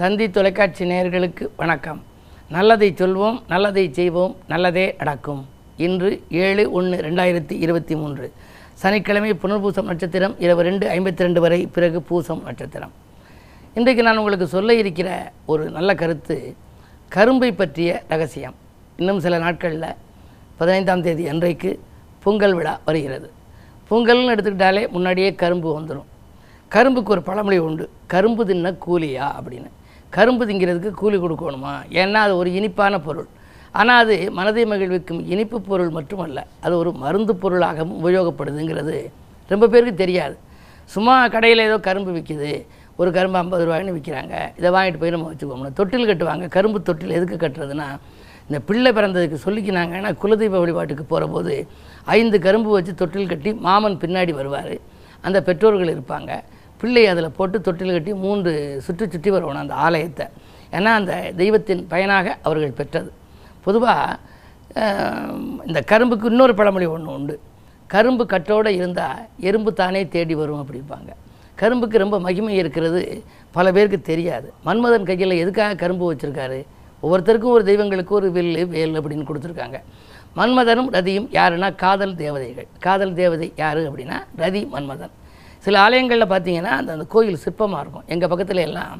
[0.00, 1.98] தந்தி தொலைக்காட்சி நேயர்களுக்கு வணக்கம்.
[2.48, 5.48] நல்லதை சொல்வோம் நல்லதை செய்வோம் நல்லதே நடக்கும்.
[5.76, 8.32] இன்று ஏழு ஒன்று ரெண்டாயிரத்தி இருபத்தி மூன்று.
[8.82, 12.92] சனிக்கிழமை புனர்பூசம் நட்சத்திரம் இரவு ரெண்டு ஐம்பத்தி ரெண்டு வரை பிறகு பூசம் நட்சத்திரம்.
[13.74, 16.56] இன்றைக்கு நான் உங்களுக்கு சொல்ல இருக்கிற ஒரு நல்ல கருத்து
[17.08, 18.54] கரும்பை பற்றிய ரகசியம்.
[18.96, 19.86] இன்னும் சில நாட்களில்
[20.56, 21.80] பதினைந்தாம் தேதி அன்றைக்கு
[22.22, 23.30] பொங்கல் விழா வருகிறது.
[23.90, 26.08] பொங்கல்னு எடுத்துக்கிட்டாலே முன்னாடியே கரும்பு வந்துடும்
[26.68, 29.70] கரும்புக்கு ஒரு பழமொழி உண்டு கரும்பு தின்ன கூலியா அப்படின்னு.
[30.16, 31.74] கரும்பு திங்கிறதுக்கு கூலி கொடுக்கணுமா?
[32.00, 33.28] ஏன்னா அது ஒரு இனிப்பான பொருள்.
[33.80, 38.96] ஆனால் அது மனதை மகிழ்விக்கும் இனிப்பு பொருள் மட்டுமல்ல அது ஒரு மருந்து பொருளாகவும் உபயோகப்படுதுங்கிறது
[39.52, 40.34] ரொம்ப பேருக்கு தெரியாது.
[40.94, 42.50] சும்மா கடையில் ஏதோ கரும்பு விற்கிது
[43.00, 45.70] ஒரு கரும்பு ஐம்பது ரூபாய்னு விற்கிறாங்க இதை வாங்கிட்டு போய் நம்ம வச்சுக்கோம்னா.
[45.78, 47.88] தொட்டில் கட்டுவாங்க கரும்பு தொட்டில் எதுக்கு கட்டுறதுன்னா
[48.46, 49.92] இந்த பிள்ளை பிறந்ததுக்கு சொல்லிக்கினாங்க.
[50.00, 51.54] ஏன்னா குலதெய்வ வழிபாட்டுக்கு போகிறபோது
[52.18, 54.74] ஐந்து கரும்பு வச்சு தொட்டில் கட்டி மாமன் பின்னாடி வருவார்.
[55.26, 56.32] அந்த பெற்றோர்கள் இருப்பாங்க.
[56.82, 58.52] பிள்ளை அதில் போட்டு தொட்டில் கட்டி மூன்று
[58.86, 60.26] சுற்றி சுற்றி வருவணும் அந்த ஆலயத்தை.
[60.76, 63.10] ஏன்னா அந்த தெய்வத்தின் பயனாக அவர்கள் பெற்றது.
[63.66, 64.18] பொதுவாக
[65.68, 67.34] இந்த கரும்புக்கு இன்னொரு பழமொழி ஒன்று உண்டு.
[67.94, 71.10] கரும்பு கட்டோடு இருந்தால் எறும்பு தானே தேடி வரும் அப்படிம்பாங்க.
[71.60, 73.00] கரும்புக்கு ரொம்ப மகிமை இருக்கிறது
[73.56, 74.46] பல பேருக்கு தெரியாது.
[74.66, 76.60] மன்மதன் கையில் எதுக்காக கரும்பு வச்சுருக்காரு?
[77.04, 79.78] ஒவ்வொருத்தருக்கும் ஒரு தெய்வங்களுக்கு ஒரு வில்லு வேல் அப்படின்னு கொடுத்துருக்காங்க.
[80.38, 82.68] மன்மதனும் ரதியும் யாருன்னா காதல் தேவதைகள்.
[82.86, 85.12] காதல் தேவதை யார் அப்படின்னா ரதி மன்மதன்.
[85.64, 88.06] சில ஆலயங்களில் பார்த்தீங்கன்னா அந்த அந்த கோயில் சிற்பமாக இருக்கும்.
[88.14, 88.94] எங்கள் பக்கத்தில் எல்லாம்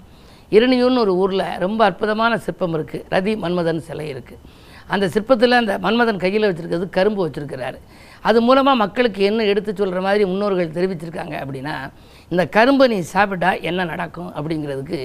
[0.57, 4.41] இரணியூர்னு ஒரு ஊரில் ரொம்ப அற்புதமான சிற்பம் இருக்குது ரதி மன்மதன் சிலை இருக்குது
[4.95, 7.79] அந்த சிற்பத்தில் அந்த மன்மதன் கையில் வச்சுருக்கிறது கரும்பு வச்சுருக்கிறாரு.
[8.29, 11.77] அது மூலமாக மக்களுக்கு என்ன எடுத்து சொல்கிற மாதிரி முன்னோர்கள் தெரிவிச்சிருக்காங்க அப்படின்னா
[12.33, 15.01] இந்த கரும்பை நீ சாப்பிட்டா என்ன நடக்கும் அப்படிங்கிறதுக்கு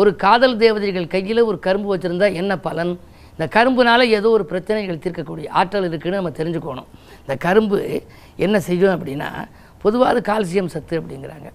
[0.00, 2.92] ஒரு காதல் தேவதைகள் கையில் ஒரு கரும்பு வச்சுருந்தா என்ன பலன்?
[3.34, 6.88] இந்த கரும்புனால ஏதோ ஒரு பிரச்சனைகள் தீர்க்கக்கூடிய ஆற்றல் இருக்குதுன்னு நம்ம தெரிஞ்சுக்கணும்.
[7.24, 7.78] இந்த கரும்பு
[8.46, 9.30] என்ன செய்யும் அப்படின்னா
[9.82, 11.48] பொதுவாக அது கால்சியம் சத்து அப்படிங்கிறாங்க.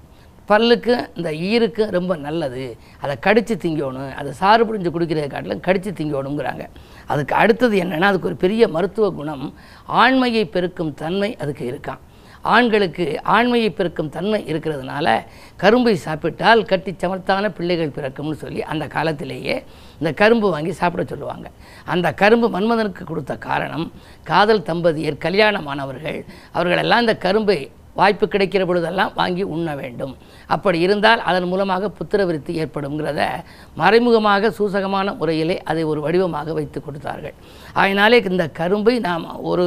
[0.49, 2.77] பல்லுக்கு இந்த ஈருக்கு ரொம்ப நல்லது.
[3.01, 4.13] அதை கடித்து திங்கணும்.
[4.13, 6.65] அதை சாறு புரிஞ்சு குடிக்கிறத காட்டிலும் கடித்து திங்கணுங்கிறாங்க.
[7.05, 9.53] அதுக்கு அடுத்தது என்னென்னா அதுக்கு ஒரு பெரிய மருத்துவ குணம்
[9.85, 12.01] ஆண்மையை பெருக்கும் தன்மை அதுக்கு இருக்கான்
[12.41, 15.07] ஆண்களுக்கு ஆண்மையை பெருக்கும் தன்மை இருக்கிறதுனால
[15.55, 19.63] கரும்பை சாப்பிட்டால் கட்டி சமர்த்தான பிள்ளைகள் பிறக்கும்னு சொல்லி அந்த காலத்திலேயே
[19.99, 21.47] இந்த கரும்பு வாங்கி சாப்பிட சொல்லுவாங்க.
[21.85, 23.91] அந்த கரும்பு மன்மதனுக்கு கொடுத்த காரணம்
[24.23, 26.19] காதல் தம்பதியர் கல்யாணமானவர்கள்
[26.51, 30.13] அவர்களெல்லாம் இந்த கரும்பை வாய்ப்பு கிடைக்கிற பொழுதெல்லாம் வாங்கி உண்ண வேண்டும்.
[30.55, 33.21] அப்படி இருந்தால் அதன் மூலமாக புத்திர விருத்தி ஏற்படுங்கிறத
[33.81, 37.35] மறைமுகமாக சூசகமான முறையிலே அதை ஒரு வடிவமாக வைத்து கொடுத்தார்கள்.
[37.83, 39.65] அதனாலே இந்த கரும்பை நாம் ஒரு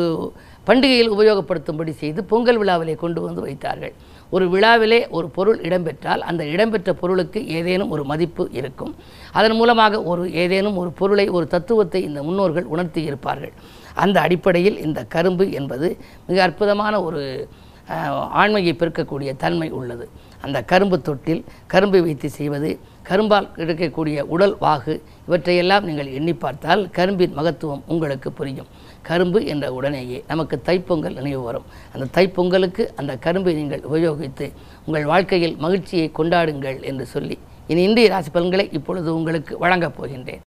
[0.68, 3.92] பண்டிகையில் உபயோகப்படுத்தும்படி செய்து பொங்கல் விழாவிலே கொண்டு வந்து வைத்தார்கள்.
[4.36, 8.92] ஒரு விழாவிலே ஒரு பொருள் இடம்பெற்றால் அந்த இடம்பெற்ற பொருளுக்கு ஏதேனும் ஒரு மதிப்பு இருக்கும்.
[9.38, 13.54] அதன் மூலமாக ஒரு ஏதேனும் ஒரு பொருளை ஒரு தத்துவத்தை இந்த முன்னோர்கள் உணர்த்தி இருப்பார்கள்.
[14.04, 15.88] அந்த அடிப்படையில் இந்த கரும்பு என்பது
[16.28, 17.22] மிக அற்புதமான ஒரு
[18.40, 20.08] ஆண்மையை பெருக்கக்கூடிய தன்மை உள்ளது.
[20.42, 22.70] அந்த கரும்பு தொட்டில் கரும்பை வைத்து செய்வது
[23.08, 24.94] கரும்பால் கிடைக்கக்கூடிய உடல் வாகு
[25.26, 28.68] இவற்றையெல்லாம் நீங்கள் எண்ணி பார்த்தால் கரும்பின் மகத்துவம் உங்களுக்கு புரியும்.
[29.02, 31.66] கரும்பு என்ற உடனேயே நமக்கு தைப்பொங்கல் நினைவு வரும்.
[31.92, 34.48] அந்த தைப்பொங்கலுக்கு அந்த கரும்பை நீங்கள் உபயோகித்து
[34.86, 40.42] உங்கள் வாழ்க்கையில் மகிழ்ச்சியை கொண்டாடுங்கள் என்று சொல்லி இனி இந்திய ராசி பலன்களை இப்பொழுது உங்களுக்கு வழங்கப் போகின்றேன்.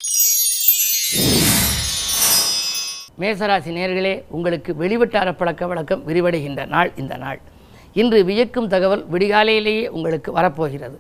[3.22, 7.39] மேசராசி நேர்களே உங்களுக்கு வெளிவட்டார பழக்க வழக்கம் விரிவடைகின்ற நாள் இந்த நாள்.
[8.01, 10.97] இன்று வியக்கும் தகவல் விடிகாலையிலேயே உங்களுக்கு வரப்போகிறது.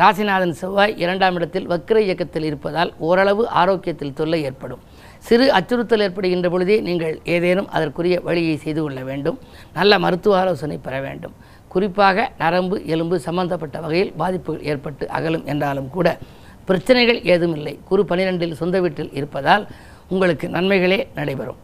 [0.00, 4.82] ராசிநாதன் செவ்வாய் இரண்டாம் இடத்தில் வக்ர இயக்கத்தில் இருப்பதால் ஓரளவு ஆரோக்கியத்தில் தொல்லை ஏற்படும்.
[5.28, 9.38] சிறு அச்சுறுத்தல் ஏற்படுகின்ற பொழுதே நீங்கள் ஏதேனும் அதற்குரிய வழியை செய்து கொள்ள வேண்டும்.
[9.78, 11.34] நல்ல மருத்துவ ஆலோசனை பெற வேண்டும்.
[11.74, 16.08] குறிப்பாக நரம்பு எலும்பு சம்பந்தப்பட்ட வகையில் பாதிப்புகள் ஏற்பட்டு அகலும் என்றாலும் கூட
[16.68, 19.66] பிரச்சனைகள் ஏதும் இல்லை குறு பனிரெண்டில் சொந்த வீட்டில் இருப்பதால்
[20.08, 21.56] உங்களுக்கு நன்மைகளே நடைபெறும்.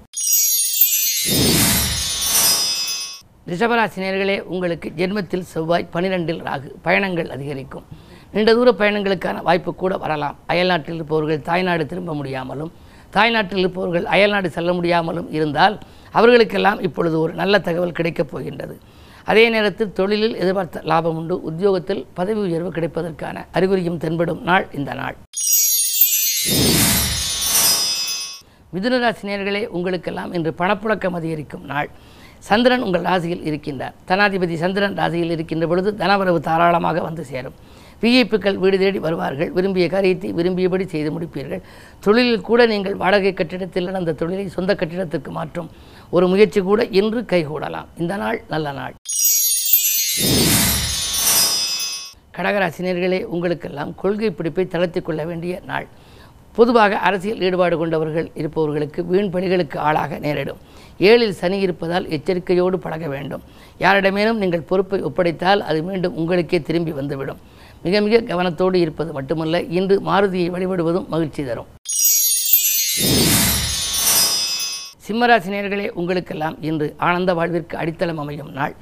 [3.49, 7.85] ரிஷபராசினியர்களே உங்களுக்கு ஜென்மத்தில் செவ்வாய் பனிரெண்டில் ராகு பயணங்கள் அதிகரிக்கும்.
[8.33, 10.37] நீண்ட தூர பயணங்களுக்கான வாய்ப்பு கூட வரலாம்.
[10.47, 12.73] அயல்நாட்டில் இருப்பவர்கள் தாய்நாடு திரும்ப முடியாமலும்
[13.11, 18.79] தாய்நாட்டில் இருப்பவர்கள் அயல்நாடு செல்ல முடியாமலும் இருந்தால் அவர்களுக்கெல்லாம் இப்பொழுது ஒரு நல்ல தகவல் கிடைக்கப் போகின்றது.
[19.25, 21.43] அதே நேரத்தில் தொழிலில் எதிர்பார்த்த லாபம் உண்டு.
[21.43, 25.17] உத்தியோகத்தில் பதவி உயர்வு கிடைப்பதற்கான அறிகுறியும் தென்படும் நாள் இந்த நாள்.
[28.75, 31.89] மிதுனராசினியர்களே உங்களுக்கெல்லாம் இன்று பணப்புழக்கம் அதிகரிக்கும் நாள்.
[32.49, 33.95] சந்திரன் உங்கள் ராசியில் இருக்கின்றார்.
[34.11, 37.57] தனாதிபதி சந்திரன் ராசியில் இருக்கின்ற பொழுது தனவரவு தாராளமாக வந்து சேரும்.
[38.03, 39.51] விஐப்புக்கள் வீடு தேடி வருவார்கள்.
[39.57, 41.63] விரும்பிய காரியத்தை விரும்பியபடி செய்து முடிப்பீர்கள்.
[42.05, 45.69] தொழிலில் கூட நீங்கள் வாடகை கட்டிடத்தில் நடந்த தொழிலை சொந்த கட்டிடத்துக்கு மாற்றும்
[46.11, 47.91] ஒரு முயற்சி கூட இன்று கைகூடலாம்.
[47.99, 48.95] இந்த நாள் நல்ல நாள்.
[52.39, 55.87] கடகராசினியர்களே உங்களுக்கெல்லாம் கொள்கை பிடிப்பை தளர்த்தி கொள்ள வேண்டிய நாள்.
[56.57, 60.59] பொதுவாக அரசியல் ஈடுபாடு கொண்டவர்கள் இருப்பவர்களுக்கு வீண் பணிகளுக்கு ஆளாக நேரிடும்.
[61.09, 63.43] ஏழில் சனி இருப்பதால் எச்சரிக்கையோடு பழக வேண்டும்.
[63.85, 67.41] யாரிடமேனும் நீங்கள் பொறுப்பை ஒப்படைத்தால் அது மீண்டும் உங்களுக்கே திரும்பி வந்துவிடும்.
[67.85, 71.71] மிக மிக கவனத்தோடு இருப்பது மட்டுமல்ல இன்று மாருதியை வழிபடுவதும் மகிழ்ச்சி தரும்.
[75.07, 78.75] சிம்மராசினியர்களே உங்களுக்கெல்லாம் இன்று ஆனந்த வாழ்விற்கு அடித்தளம் அமையும் நாள்.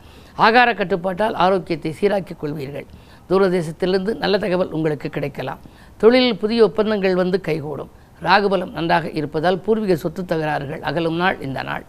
[0.47, 2.87] ஆகார கட்டுப்பாட்டால் ஆரோக்கியத்தை சீராக்கிக் கொள்வீர்கள்.
[3.31, 5.61] தூரதேசத்திலிருந்து நல்ல தகவல் உங்களுக்கு கிடைக்கலாம்.
[6.03, 7.91] தொழிலில் புதிய ஒப்பந்தங்கள் வந்து கைகூடும்.
[8.27, 11.85] ராகுபலம் நன்றாக இருப்பதால் பூர்வீக சொத்து தகராறுகள் அகலும் நாள் இந்த நாள்.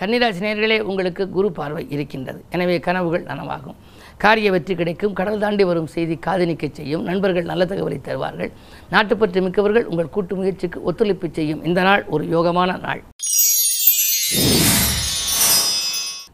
[0.00, 2.40] கன்னிராசி நேர்களே உங்களுக்கு குரு பார்வை இருக்கின்றது.
[2.54, 3.78] எனவே கனவுகள் நனவாகும்.
[4.24, 5.12] காரிய வெற்றி கிடைக்கும்.
[5.12, 7.02] கடல் தாண்டி வரும் செய்தி காதணிக்க செய்யும்.
[7.02, 8.50] நண்பர்கள் நல்ல தகவலை தருவார்கள்.
[8.94, 11.64] நாட்டுப்பற்று மிக்கவர்கள் உங்கள் கூட்டு முயற்சிக்கு ஒத்துழைப்பு செய்யும்.
[11.64, 13.02] இந்த நாள் ஒரு யோகமான நாள்.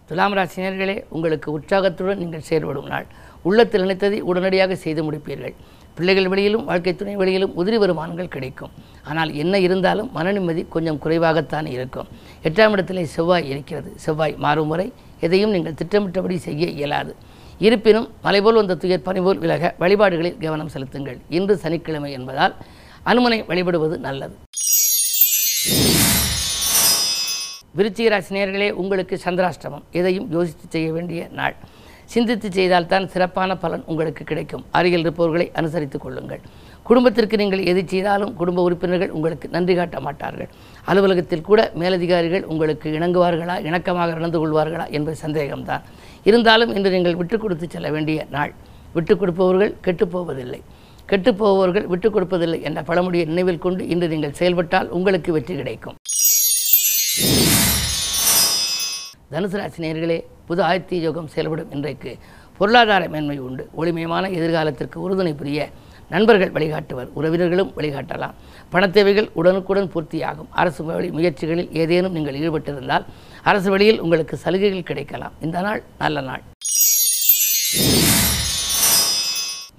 [0.09, 3.06] துலாம் ராசினியர்களே உங்களுக்கு உற்சாகத்துடன் நீங்கள் செயல்படும் நாள்.
[3.49, 5.55] உள்ளத்தில் நினைத்ததை உடனடியாக செய்து முடிப்பீர்கள்.
[5.97, 8.73] பிள்ளைகள் வழியிலும் வாழ்க்கை துணை வழியிலும் உதிரி வருமானங்கள் கிடைக்கும்.
[9.11, 12.09] ஆனால் என்ன இருந்தாலும் மன நிம்மதி கொஞ்சம் குறைவாகத்தான் இருக்கும்.
[12.49, 13.91] எட்டாம் இடத்திலே செவ்வாய் இருக்கிறது.
[14.05, 14.87] செவ்வாய் மாறும் முறை
[15.27, 17.15] எதையும் நீங்கள் திட்டமிட்டபடி செய்ய இயலாது.
[17.67, 21.19] இருப்பினும் மலைபோல் வந்த துயர் பனிபோல் விலக வழிபாடுகளில் கவனம் செலுத்துங்கள்.
[21.39, 22.56] இன்று சனிக்கிழமை என்பதால்
[23.12, 24.37] அனுமனை வழிபடுவது நல்லது.
[27.76, 29.82] விருச்சிக நேர்களே உங்களுக்கு சந்திராஷ்டமம்.
[29.91, 31.55] எதையும் யோசித்து செய்ய வேண்டிய நாள்.
[32.05, 34.65] சிந்தித்து செய்தால்தான் சிறப்பான பலன் உங்களுக்கு கிடைக்கும்.
[34.71, 36.41] அருகில் இருப்பவர்களை அனுசரித்துக் கொள்ளுங்கள்.
[36.82, 40.49] குடும்பத்திற்கு நீங்கள் எது செய்தாலும் குடும்ப உறுப்பினர்கள் உங்களுக்கு நன்றி காட்ட மாட்டார்கள்.
[40.85, 45.82] அலுவலகத்தில் கூட மேலதிகாரிகள் உங்களுக்கு இணங்குவார்களா இணக்கமாக நடந்து கொள்வார்களா என்பது சந்தேகம்தான்.
[46.25, 48.55] இருந்தாலும் இன்று நீங்கள் விட்டுக் கொடுத்து செல்ல வேண்டிய நாள்.
[48.93, 50.61] விட்டுக் கொடுப்பவர்கள் கெட்டுப்போவதில்லை
[51.09, 55.94] கெட்டுப்போவர்கள் விட்டுக் கொடுப்பதில்லை என்ற பழமொழியை நினைவில் கொண்டு இன்று நீங்கள் செயல்பட்டால் உங்களுக்கு வெற்றி கிடைக்கும்.
[59.32, 60.17] தனுசு ராசி நேர்களே
[60.49, 62.11] புது ஆயத்தி யோகம் செயல்படும் இன்றைக்கு
[62.59, 63.62] பொருளாதார மேன்மை உண்டு.
[63.79, 65.69] ஒளிமயமான எதிர்காலத்திற்கு உறுதுணை புரிய
[66.11, 68.35] நண்பர்கள் வழிகாட்டுவர் உறவினர்களும் வழிகாட்டலாம்.
[68.73, 70.50] பணத்தேவைகள் உடனுக்குடன் பூர்த்தியாகும்.
[70.62, 73.06] அரசு வழி முயற்சிகளில் ஏதேனும் நீங்கள் ஈடுபட்டிருந்தால்
[73.43, 75.32] அரசு வழியில் உங்களுக்கு சலுகைகள் கிடைக்கலாம்.
[75.41, 76.43] இந்த நாள் நல்ல நாள்.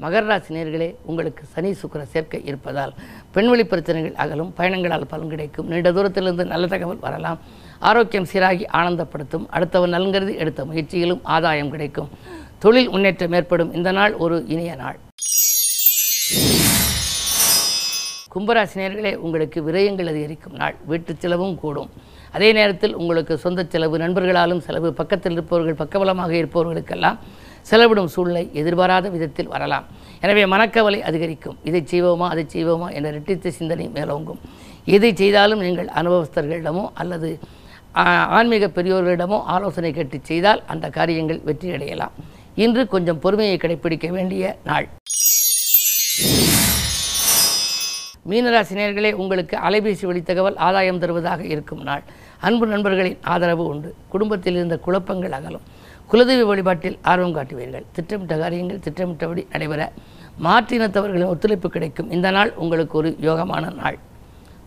[0.03, 2.95] மகர ராசி நேர்களே உங்களுக்கு சனி சுக்கர சேர்க்கை இருப்பதால்
[3.31, 5.67] பெண்வெளி பிரச்சனைகள் அகலும் பயணங்களால் பலன் கிடைக்கும்.
[5.67, 7.39] நீண்ட தூரத்திலிருந்து நல்ல தகவல் வரலாம்.
[7.79, 9.45] ஆரோக்கியம் சீராகி ஆனந்தப்படுத்தும்.
[9.55, 12.09] அடுத்தவன் நலங்கருதி எடுத்த முயற்சியிலும் ஆதாயம் கிடைக்கும்.
[12.59, 13.73] தொழில் முன்னேற்றம் ஏற்படும்.
[13.73, 14.97] இந்த நாள் ஒரு இனிய நாள்.
[18.33, 20.75] கும்பராசினியர்களே உங்களுக்கு விரயங்கள் அதிகரிக்கும் நாள்.
[20.85, 21.89] வீட்டு செலவும் கூடும்.
[22.31, 27.19] அதே நேரத்தில் உங்களுக்கு சொந்த செலவு நண்பர்களாலும் செலவு பக்கத்தில் இருப்பவர்கள் பக்கபலமாக இருப்பவர்களுக்கெல்லாம்
[27.69, 29.85] செலவிடும் சூழ்நிலை எதிர்பாராத விதத்தில் வரலாம்.
[30.21, 31.57] எனவே மனக்கவலை அதிகரிக்கும்.
[31.63, 34.41] இதை செய்வோமா அதை செய்வோமா என்ற ரெட்டித்த சிந்தனை மேலோங்கும்.
[34.85, 37.39] எதை செய்தாலும் நீங்கள் அனுபவஸ்தர்களிடமோ அல்லது
[38.03, 42.15] ஆன்மீக பெரியோர்களிடமோ ஆலோசனை கேட்டு செய்தால் அந்த காரியங்கள் வெற்றியடையலாம்.
[42.55, 44.87] இன்று கொஞ்சம் பொறுமையை கடைப்பிடிக்க வேண்டிய நாள்.
[48.29, 52.03] மீனராசினியர்களே உங்களுக்கு அலைபேசி வழி தகவல் ஆதாயம் தருவதாக இருக்கும் நாள்.
[52.39, 53.95] அன்பு நண்பர்களின் ஆதரவு உண்டு.
[54.09, 55.65] குடும்பத்தில் இருந்த குழப்பங்கள் அகலும்.
[56.11, 57.85] குலதெய்வ வழிபாட்டில் ஆர்வம் காட்டுவீர்கள்.
[57.91, 59.91] திட்டமிட்ட காரியங்கள் திட்டமிட்டபடி நடைபெற
[60.43, 62.11] மாற்றினத்தவர்களின் ஒத்துழைப்பு கிடைக்கும்.
[62.11, 63.97] இந்த நாள் உங்களுக்கு ஒரு யோகமான நாள்.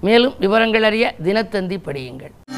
[0.01, 2.58] மேலும் விவரங்கள் அறிய தினத்தந்தி படியுங்கள்.